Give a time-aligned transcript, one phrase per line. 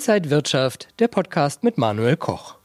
[0.00, 2.56] Inside Wirtschaft, der Podcast mit Manuel Koch.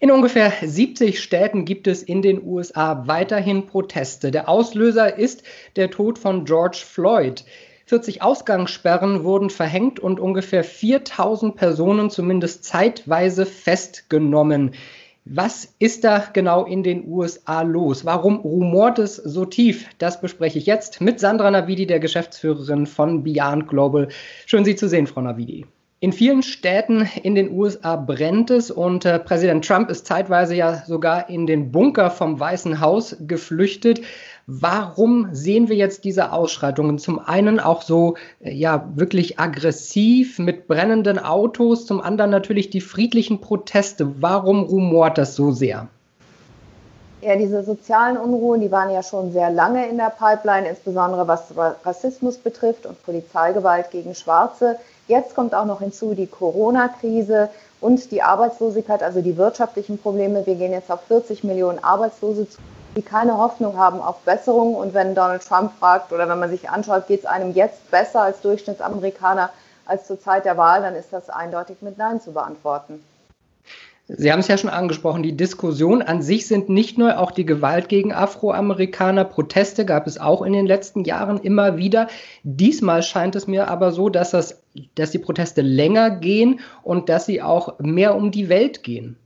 [0.00, 4.32] In ungefähr 70 Städten gibt es in den USA weiterhin Proteste.
[4.32, 5.44] Der Auslöser ist
[5.76, 7.44] der Tod von George Floyd.
[7.84, 14.72] 40 Ausgangssperren wurden verhängt und ungefähr 4000 Personen zumindest zeitweise festgenommen.
[15.26, 18.04] Was ist da genau in den USA los?
[18.04, 19.88] Warum rumort es so tief?
[19.98, 24.08] Das bespreche ich jetzt mit Sandra Navidi, der Geschäftsführerin von Beyond Global.
[24.44, 25.66] Schön, Sie zu sehen, Frau Navidi.
[25.98, 30.82] In vielen Städten in den USA brennt es und äh, Präsident Trump ist zeitweise ja
[30.86, 34.02] sogar in den Bunker vom Weißen Haus geflüchtet.
[34.46, 36.98] Warum sehen wir jetzt diese Ausschreitungen?
[36.98, 42.82] Zum einen auch so, äh, ja, wirklich aggressiv mit brennenden Autos, zum anderen natürlich die
[42.82, 44.20] friedlichen Proteste.
[44.20, 45.88] Warum rumort das so sehr?
[47.22, 51.54] Ja, diese sozialen Unruhen, die waren ja schon sehr lange in der Pipeline, insbesondere was
[51.86, 54.76] Rassismus betrifft und Polizeigewalt gegen Schwarze.
[55.08, 57.48] Jetzt kommt auch noch hinzu die Corona-Krise
[57.80, 60.44] und die Arbeitslosigkeit, also die wirtschaftlichen Probleme.
[60.46, 62.58] Wir gehen jetzt auf 40 Millionen Arbeitslose zu,
[62.96, 64.74] die keine Hoffnung haben auf Besserung.
[64.74, 68.22] Und wenn Donald Trump fragt oder wenn man sich anschaut, geht es einem jetzt besser
[68.22, 69.50] als Durchschnittsamerikaner
[69.84, 73.04] als zur Zeit der Wahl, dann ist das eindeutig mit Nein zu beantworten.
[74.08, 77.44] Sie haben es ja schon angesprochen, die Diskussion an sich sind nicht nur auch die
[77.44, 79.24] Gewalt gegen Afroamerikaner.
[79.24, 82.06] Proteste gab es auch in den letzten Jahren immer wieder.
[82.44, 84.62] Diesmal scheint es mir aber so, dass, das,
[84.94, 89.18] dass die Proteste länger gehen und dass sie auch mehr um die Welt gehen.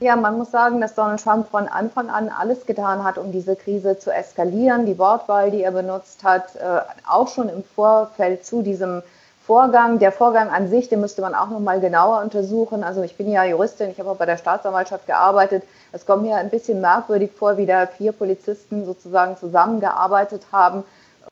[0.00, 3.56] Ja, man muss sagen, dass Donald Trump von Anfang an alles getan hat, um diese
[3.56, 4.84] Krise zu eskalieren.
[4.84, 9.02] Die Wortwahl, die er benutzt hat, äh, auch schon im Vorfeld zu diesem
[9.46, 9.98] Vorgang.
[9.98, 12.82] Der Vorgang an sich, den müsste man auch noch mal genauer untersuchen.
[12.82, 15.64] Also ich bin ja Juristin, ich habe auch bei der Staatsanwaltschaft gearbeitet.
[15.92, 20.82] Es kommt mir ein bisschen merkwürdig vor, wie da vier Polizisten sozusagen zusammengearbeitet haben,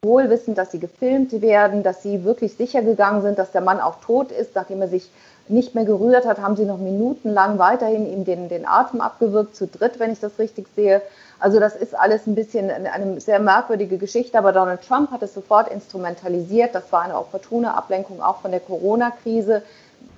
[0.05, 3.81] wohl wissend, dass sie gefilmt werden, dass sie wirklich sicher gegangen sind, dass der Mann
[3.81, 5.11] auch tot ist, nachdem er sich
[5.49, 9.67] nicht mehr gerührt hat, haben sie noch minutenlang weiterhin ihm den, den Atem abgewürgt, zu
[9.67, 11.01] dritt, wenn ich das richtig sehe.
[11.43, 15.35] Also das ist alles ein bisschen eine sehr merkwürdige Geschichte, aber Donald Trump hat es
[15.35, 16.73] sofort instrumentalisiert.
[16.73, 19.63] Das war eine opportune Ablenkung auch von der Corona-Krise,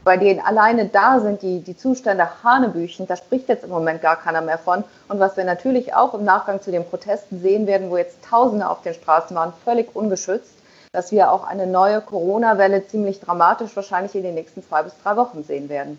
[0.05, 3.07] bei denen alleine da sind die, die Zustände Hanebüchen.
[3.07, 4.85] Da spricht jetzt im Moment gar keiner mehr von.
[5.09, 8.69] Und was wir natürlich auch im Nachgang zu den Protesten sehen werden, wo jetzt Tausende
[8.69, 10.53] auf den Straßen waren, völlig ungeschützt,
[10.93, 15.17] dass wir auch eine neue Corona-Welle ziemlich dramatisch wahrscheinlich in den nächsten zwei bis drei
[15.17, 15.97] Wochen sehen werden.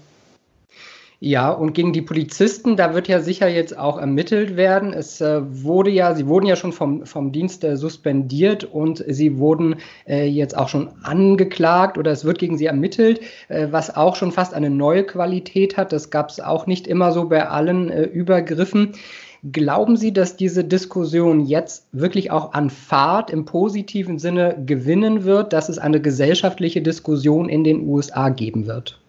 [1.26, 4.94] Ja, und gegen die Polizisten, da wird ja sicher jetzt auch ermittelt werden.
[4.94, 9.40] Es äh, wurde ja, sie wurden ja schon vom, vom Dienst äh, suspendiert und sie
[9.40, 9.78] wurden
[10.08, 14.32] äh, jetzt auch schon angeklagt oder es wird gegen sie ermittelt, äh, was auch schon
[14.32, 15.92] fast eine neue Qualität hat.
[15.92, 18.92] Das gab es auch nicht immer so bei allen äh, Übergriffen.
[19.52, 25.54] Glauben Sie, dass diese Diskussion jetzt wirklich auch an Fahrt im positiven Sinne gewinnen wird,
[25.54, 29.00] dass es eine gesellschaftliche Diskussion in den USA geben wird?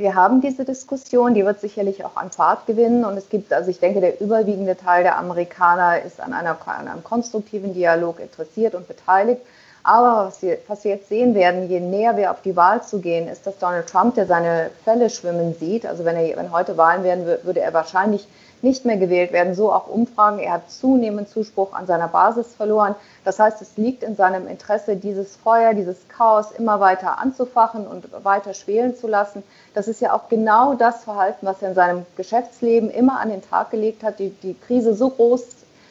[0.00, 3.04] Wir haben diese Diskussion, die wird sicherlich auch an Fahrt gewinnen.
[3.04, 6.88] Und es gibt, also ich denke, der überwiegende Teil der Amerikaner ist an, einer, an
[6.88, 9.42] einem konstruktiven Dialog interessiert und beteiligt.
[9.82, 13.00] Aber was wir, was wir, jetzt sehen werden, je näher wir auf die Wahl zu
[13.00, 16.76] gehen, ist, dass Donald Trump, der seine Fälle schwimmen sieht, also wenn, er, wenn heute
[16.76, 18.26] Wahlen werden, würde er wahrscheinlich
[18.62, 19.54] nicht mehr gewählt werden.
[19.54, 20.38] So auch Umfragen.
[20.38, 22.94] Er hat zunehmend Zuspruch an seiner Basis verloren.
[23.24, 28.08] Das heißt, es liegt in seinem Interesse, dieses Feuer, dieses Chaos immer weiter anzufachen und
[28.24, 29.42] weiter schwelen zu lassen.
[29.74, 33.42] Das ist ja auch genau das Verhalten, was er in seinem Geschäftsleben immer an den
[33.42, 35.46] Tag gelegt hat, die, die Krise so groß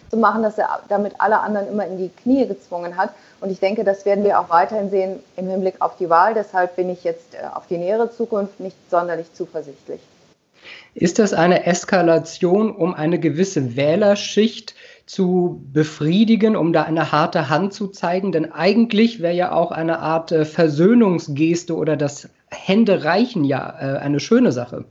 [0.10, 3.12] zu machen, dass er damit alle anderen immer in die Knie gezwungen hat.
[3.42, 6.34] Und ich denke, das werden wir auch weiterhin sehen im Hinblick auf die Wahl.
[6.34, 10.02] Deshalb bin ich jetzt äh, auf die nähere Zukunft nicht sonderlich zuversichtlich.
[10.94, 14.76] Ist das eine Eskalation, um eine gewisse Wählerschicht
[15.06, 18.32] zu befriedigen, um da eine harte Hand zu zeigen?
[18.32, 24.20] Denn eigentlich wäre ja auch eine Art äh, Versöhnungsgeste oder das Händereichen ja äh, eine
[24.20, 24.86] schöne Sache.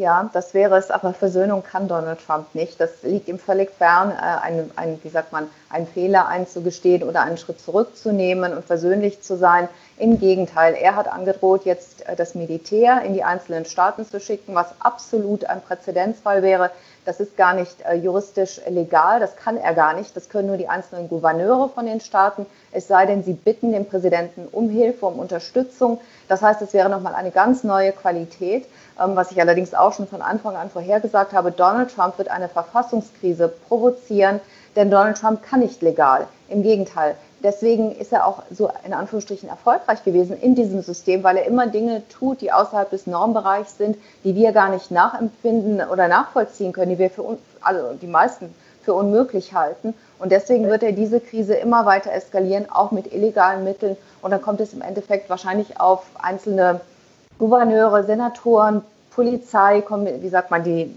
[0.00, 2.80] Ja, das wäre es, aber Versöhnung kann Donald Trump nicht.
[2.80, 7.20] Das liegt ihm völlig fern, äh, ein, ein, wie sagt man, einen Fehler einzugestehen oder
[7.20, 9.68] einen Schritt zurückzunehmen und versöhnlich zu sein.
[9.98, 14.54] Im Gegenteil, er hat angedroht, jetzt äh, das Militär in die einzelnen Staaten zu schicken,
[14.54, 16.70] was absolut ein Präzedenzfall wäre.
[17.04, 20.14] Das ist gar nicht äh, juristisch legal, das kann er gar nicht.
[20.16, 23.86] Das können nur die einzelnen Gouverneure von den Staaten, es sei denn, sie bitten den
[23.86, 26.00] Präsidenten um Hilfe, um Unterstützung.
[26.28, 28.66] Das heißt, es wäre nochmal eine ganz neue Qualität.
[29.00, 32.48] Ähm, was ich allerdings auch schon von Anfang an vorhergesagt habe, Donald Trump wird eine
[32.48, 34.40] Verfassungskrise provozieren,
[34.76, 36.26] denn Donald Trump kann nicht legal.
[36.48, 41.36] Im Gegenteil, deswegen ist er auch so in Anführungsstrichen erfolgreich gewesen in diesem System, weil
[41.36, 46.08] er immer Dinge tut, die außerhalb des Normbereichs sind, die wir gar nicht nachempfinden oder
[46.08, 49.94] nachvollziehen können, die wir für uns, also die meisten für unmöglich halten.
[50.18, 53.96] Und deswegen wird er diese Krise immer weiter eskalieren, auch mit illegalen Mitteln.
[54.22, 56.80] Und dann kommt es im Endeffekt wahrscheinlich auf einzelne
[57.38, 59.82] Gouverneure, Senatoren, Polizei,
[60.20, 60.90] wie sagt man, die,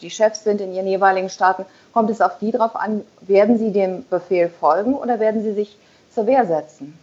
[0.00, 3.72] die Chefs sind in ihren jeweiligen Staaten, kommt es auf die drauf an, werden sie
[3.72, 5.76] dem Befehl folgen oder werden sie sich
[6.10, 6.98] zur Wehr setzen?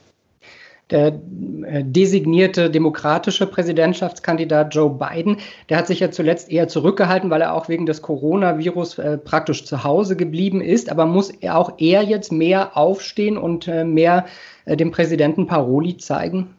[0.91, 5.37] Der äh, designierte demokratische Präsidentschaftskandidat Joe Biden,
[5.69, 9.65] der hat sich ja zuletzt eher zurückgehalten, weil er auch wegen des Coronavirus äh, praktisch
[9.65, 10.91] zu Hause geblieben ist.
[10.91, 14.25] Aber muss auch er jetzt mehr aufstehen und äh, mehr
[14.67, 16.55] dem Präsidenten Paroli zeigen?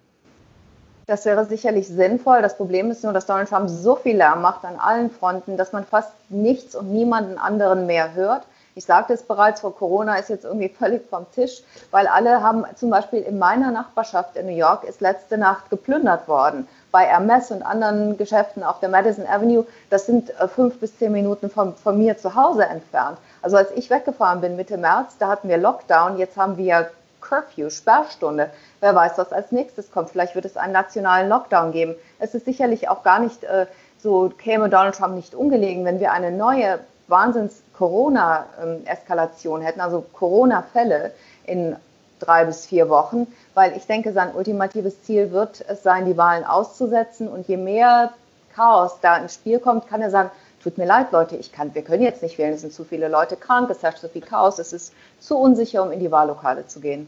[1.06, 2.42] Das wäre sicherlich sinnvoll.
[2.42, 5.72] Das Problem ist nur, dass Donald Trump so viel Lärm macht an allen Fronten, dass
[5.72, 8.42] man fast nichts und niemanden anderen mehr hört.
[8.74, 11.62] Ich sagte es bereits, vor Corona ist jetzt irgendwie völlig vom Tisch,
[11.92, 16.26] weil alle haben zum Beispiel in meiner Nachbarschaft in New York ist letzte Nacht geplündert
[16.26, 16.66] worden.
[16.90, 21.12] Bei Hermes und anderen Geschäften auf der Madison Avenue, das sind äh, fünf bis zehn
[21.12, 23.18] Minuten von, von mir zu Hause entfernt.
[23.42, 26.90] Also als ich weggefahren bin Mitte März, da hatten wir Lockdown, jetzt haben wir
[27.28, 28.50] Curfew, Sperrstunde.
[28.80, 30.10] Wer weiß, was als nächstes kommt.
[30.10, 31.94] Vielleicht wird es einen nationalen Lockdown geben.
[32.18, 33.66] Es ist sicherlich auch gar nicht äh,
[33.98, 36.78] so, käme Donald Trump nicht ungelegen, wenn wir eine neue
[37.08, 41.12] Wahnsinns-Corona-Eskalation hätten, also Corona-Fälle
[41.44, 41.76] in
[42.18, 46.44] drei bis vier Wochen, weil ich denke, sein ultimatives Ziel wird es sein, die Wahlen
[46.44, 47.28] auszusetzen.
[47.28, 48.12] Und je mehr
[48.54, 50.30] Chaos da ins Spiel kommt, kann er sagen,
[50.66, 53.06] tut mir leid, Leute, ich kann, wir können jetzt nicht wählen, es sind zu viele
[53.08, 56.66] Leute krank, es herrscht zu viel Chaos, es ist zu unsicher, um in die Wahllokale
[56.66, 57.06] zu gehen.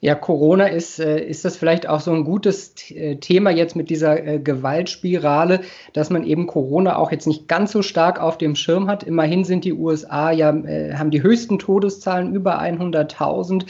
[0.00, 3.90] Ja, Corona ist, äh, ist das vielleicht auch so ein gutes äh, Thema jetzt mit
[3.90, 5.62] dieser äh, Gewaltspirale,
[5.94, 9.02] dass man eben Corona auch jetzt nicht ganz so stark auf dem Schirm hat.
[9.02, 13.64] Immerhin sind die USA ja, haben die höchsten Todeszahlen, über 100.000,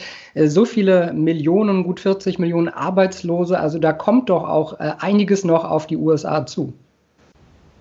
[0.45, 3.59] so viele Millionen, gut 40 Millionen Arbeitslose.
[3.59, 6.73] Also da kommt doch auch einiges noch auf die USA zu.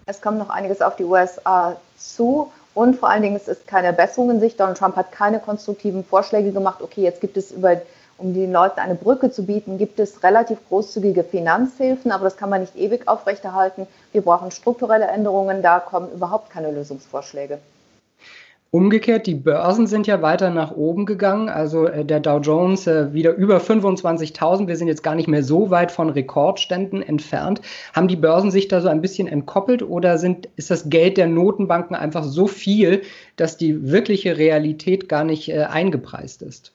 [0.06, 2.52] Es kommt noch einiges auf die USA zu.
[2.74, 4.58] Und vor allen Dingen, es ist keine Besserung in Sicht.
[4.58, 6.82] Donald Trump hat keine konstruktiven Vorschläge gemacht.
[6.82, 7.80] Okay, jetzt gibt es über
[8.16, 12.48] um den Leuten eine Brücke zu bieten, gibt es relativ großzügige Finanzhilfen, aber das kann
[12.48, 13.88] man nicht ewig aufrechterhalten.
[14.12, 17.58] Wir brauchen strukturelle Änderungen, da kommen überhaupt keine Lösungsvorschläge.
[18.74, 21.48] Umgekehrt, die Börsen sind ja weiter nach oben gegangen.
[21.48, 24.66] Also äh, der Dow Jones äh, wieder über 25.000.
[24.66, 27.60] Wir sind jetzt gar nicht mehr so weit von Rekordständen entfernt.
[27.92, 31.28] Haben die Börsen sich da so ein bisschen entkoppelt oder sind, ist das Geld der
[31.28, 33.02] Notenbanken einfach so viel,
[33.36, 36.72] dass die wirkliche Realität gar nicht äh, eingepreist ist?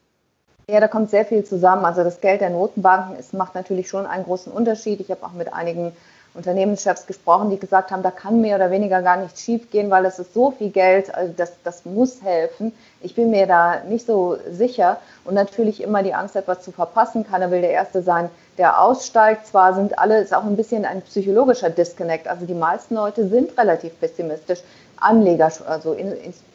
[0.70, 1.84] Ja, da kommt sehr viel zusammen.
[1.84, 5.02] Also das Geld der Notenbanken es macht natürlich schon einen großen Unterschied.
[5.02, 5.92] Ich habe auch mit einigen
[6.36, 10.20] Unternehmenschefs gesprochen, die gesagt haben, da kann mehr oder weniger gar nichts schiefgehen, weil es
[10.20, 12.72] ist so viel Geld, also das, das muss helfen.
[13.02, 17.26] Ich bin mir da nicht so sicher und natürlich immer die Angst, etwas zu verpassen.
[17.28, 19.48] Keiner will der Erste sein, der aussteigt.
[19.48, 22.28] Zwar sind alle, ist auch ein bisschen ein psychologischer Disconnect.
[22.28, 24.60] Also die meisten Leute sind relativ pessimistisch.
[25.02, 25.96] Anleger, also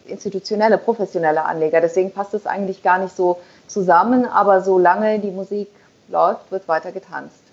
[0.06, 1.80] institutionelle, professionelle Anleger.
[1.80, 5.68] Deswegen passt es eigentlich gar nicht so zusammen, aber solange die Musik
[6.08, 7.43] läuft, wird weiter getanzt.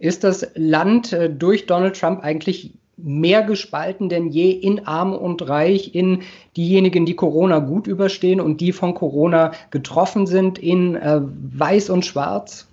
[0.00, 5.48] Ist das Land äh, durch Donald Trump eigentlich mehr gespalten denn je in Arm und
[5.48, 6.22] Reich, in
[6.56, 12.04] diejenigen, die Corona gut überstehen und die von Corona getroffen sind, in äh, Weiß und
[12.04, 12.66] Schwarz?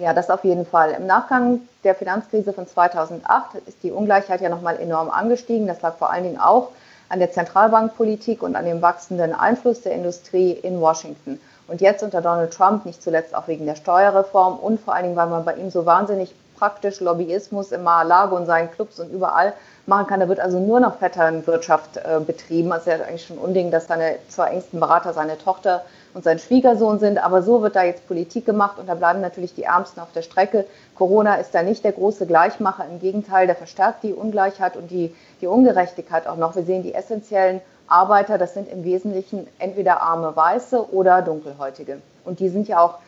[0.00, 0.92] Ja, das auf jeden Fall.
[0.92, 5.66] Im Nachgang der Finanzkrise von 2008 ist die Ungleichheit ja nochmal enorm angestiegen.
[5.66, 6.68] Das lag vor allen Dingen auch
[7.08, 11.40] an der Zentralbankpolitik und an dem wachsenden Einfluss der Industrie in Washington.
[11.68, 15.16] Und jetzt unter Donald Trump, nicht zuletzt auch wegen der Steuerreform und vor allen Dingen,
[15.16, 19.52] weil man bei ihm so wahnsinnig praktisch Lobbyismus im Mar-a-Lago und seinen Clubs und überall
[19.86, 20.20] machen kann.
[20.20, 22.72] Da wird also nur noch Vetternwirtschaft äh, betrieben.
[22.72, 26.38] Also er hat eigentlich schon Unding, dass seine zwei engsten Berater seine Tochter und sein
[26.38, 27.18] Schwiegersohn sind.
[27.18, 30.22] Aber so wird da jetzt Politik gemacht und da bleiben natürlich die Ärmsten auf der
[30.22, 30.64] Strecke.
[30.96, 32.86] Corona ist da nicht der große Gleichmacher.
[32.90, 36.56] Im Gegenteil, der verstärkt die Ungleichheit und die, die Ungerechtigkeit auch noch.
[36.56, 42.00] Wir sehen die essentiellen Arbeiter, das sind im Wesentlichen entweder arme Weiße oder Dunkelhäutige.
[42.24, 42.98] Und die sind ja auch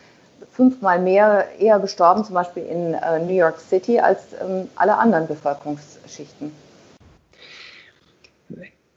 [0.52, 5.26] fünfmal mehr eher gestorben, zum Beispiel in äh, New York City, als ähm, alle anderen
[5.26, 6.52] Bevölkerungsschichten.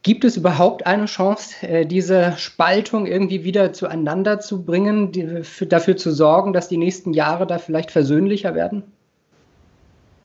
[0.02, 5.12] Gibt es überhaupt eine Chance, äh, diese Spaltung irgendwie wieder zueinander zu bringen,
[5.68, 8.84] dafür zu sorgen, dass die nächsten Jahre da vielleicht versöhnlicher werden?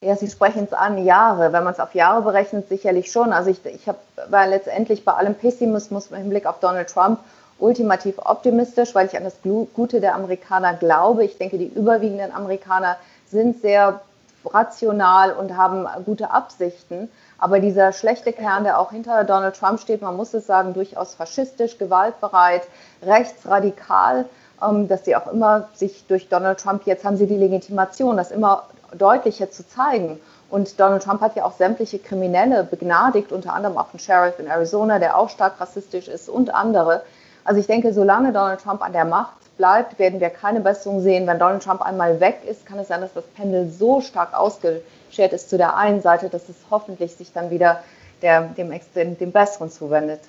[0.01, 1.51] Ja, Sie sprechen es an, Jahre.
[1.51, 3.33] Wenn man es auf Jahre berechnet, sicherlich schon.
[3.33, 7.19] Also ich, ich hab, war letztendlich bei allem Pessimismus im Hinblick auf Donald Trump
[7.57, 11.25] ultimativ optimistisch, weil ich an das Gute der Amerikaner glaube.
[11.25, 12.95] Ich denke, die überwiegenden Amerikaner
[13.27, 13.99] sind sehr
[14.45, 17.09] rational und haben gute Absichten.
[17.37, 21.15] Aber dieser schlechte Kern, der auch hinter Donald Trump steht, man muss es sagen, durchaus
[21.15, 22.61] faschistisch, gewaltbereit,
[23.03, 24.23] rechtsradikal,
[24.65, 28.31] ähm, dass sie auch immer sich durch Donald Trump, jetzt haben sie die Legitimation, das
[28.31, 28.63] immer
[28.97, 30.19] deutlicher zu zeigen.
[30.49, 34.47] Und Donald Trump hat ja auch sämtliche Kriminelle begnadigt, unter anderem auch einen Sheriff in
[34.47, 37.03] Arizona, der auch stark rassistisch ist und andere.
[37.43, 41.27] Also ich denke, solange Donald Trump an der Macht bleibt, werden wir keine Besserung sehen.
[41.27, 45.33] Wenn Donald Trump einmal weg ist, kann es sein, dass das Pendel so stark ausgeschert
[45.33, 47.83] ist zu der einen Seite, dass es hoffentlich sich dann wieder
[48.21, 50.21] der, dem, dem, dem Besseren zuwendet.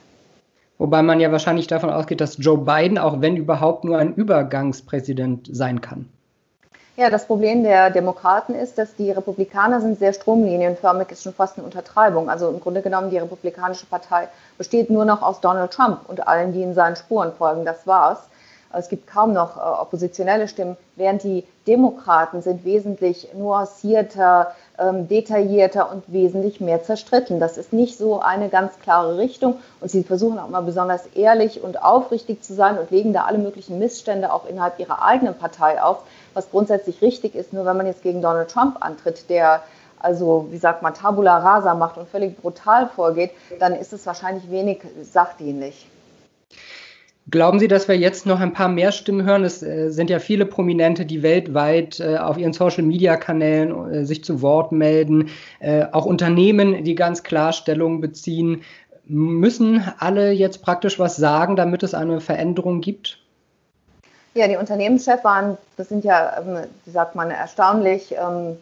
[0.78, 5.48] Wobei man ja wahrscheinlich davon ausgeht, dass Joe Biden, auch wenn überhaupt, nur ein Übergangspräsident
[5.52, 6.08] sein kann.
[7.00, 11.56] Ja, das Problem der Demokraten ist, dass die Republikaner sind sehr stromlinienförmig, ist schon fast
[11.56, 12.28] eine Untertreibung.
[12.28, 14.28] Also im Grunde genommen, die Republikanische Partei
[14.58, 17.64] besteht nur noch aus Donald Trump und allen, die in seinen Spuren folgen.
[17.64, 18.18] Das war's.
[18.72, 25.90] Es gibt kaum noch äh, oppositionelle Stimmen, während die Demokraten sind wesentlich nuancierter, ähm, detaillierter
[25.90, 27.40] und wesentlich mehr zerstritten.
[27.40, 31.62] Das ist nicht so eine ganz klare Richtung und sie versuchen auch mal besonders ehrlich
[31.62, 35.82] und aufrichtig zu sein und legen da alle möglichen Missstände auch innerhalb ihrer eigenen Partei
[35.82, 37.52] auf, was grundsätzlich richtig ist.
[37.52, 39.62] Nur wenn man jetzt gegen Donald Trump antritt, der
[40.00, 44.50] also wie sagt man, Tabula rasa macht und völlig brutal vorgeht, dann ist es wahrscheinlich
[44.50, 45.86] wenig sachdienlich.
[47.30, 49.44] Glauben Sie, dass wir jetzt noch ein paar mehr Stimmen hören?
[49.44, 54.42] Es äh, sind ja viele Prominente, die weltweit äh, auf ihren Social-Media-Kanälen äh, sich zu
[54.42, 55.28] Wort melden,
[55.92, 58.62] auch Unternehmen, die ganz klar Stellung beziehen.
[59.04, 63.18] Müssen alle jetzt praktisch was sagen, damit es eine Veränderung gibt?
[64.34, 68.56] Ja, die Unternehmenschefs waren, das sind ja, ähm, wie sagt man, erstaunlich ähm,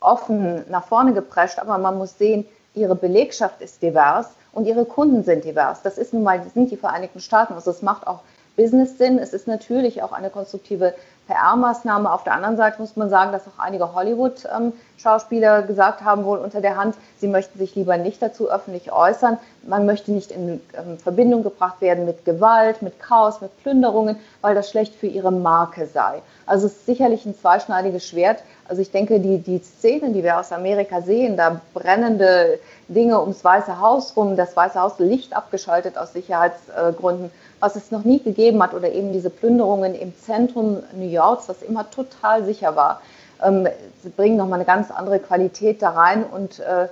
[0.00, 5.24] offen nach vorne geprescht, aber man muss sehen, ihre Belegschaft ist divers und ihre Kunden
[5.24, 5.80] sind divers.
[5.82, 7.54] Das ist nun mal, sind die Vereinigten Staaten.
[7.54, 8.20] Also es macht auch
[8.56, 9.18] Business Sinn.
[9.18, 10.94] Es ist natürlich auch eine konstruktive
[11.28, 12.10] PR-Maßnahme.
[12.12, 16.60] Auf der anderen Seite muss man sagen, dass auch einige Hollywood-Schauspieler gesagt haben, wohl unter
[16.60, 19.38] der Hand, sie möchten sich lieber nicht dazu öffentlich äußern.
[19.66, 24.54] Man möchte nicht in ähm, Verbindung gebracht werden mit Gewalt, mit Chaos, mit Plünderungen, weil
[24.54, 26.22] das schlecht für ihre Marke sei.
[26.46, 28.42] Also es ist sicherlich ein zweischneidiges Schwert.
[28.68, 33.44] Also ich denke, die, die Szenen, die wir aus Amerika sehen, da brennende Dinge ums
[33.44, 38.62] Weiße Haus rum, das Weiße Haus Licht abgeschaltet aus Sicherheitsgründen, was es noch nie gegeben
[38.62, 43.00] hat, oder eben diese Plünderungen im Zentrum New Yorks, was immer total sicher war,
[43.44, 43.68] ähm,
[44.16, 46.88] bringen nochmal eine ganz andere Qualität da rein und äh,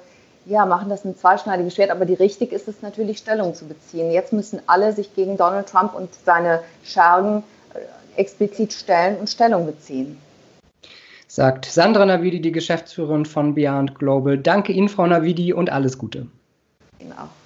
[0.46, 1.90] ja, machen das ein zweischneidiges Schwert.
[1.90, 4.10] Aber die richtig ist es natürlich, Stellung zu beziehen.
[4.10, 7.42] Jetzt müssen alle sich gegen Donald Trump und seine Schergen
[7.72, 10.18] äh, explizit stellen und Stellung beziehen
[11.34, 14.38] sagt Sandra Navidi, die Geschäftsführerin von Beyond Global.
[14.38, 16.28] Danke Ihnen, Frau Navidi, und alles Gute.
[17.00, 17.43] Ihnen auch.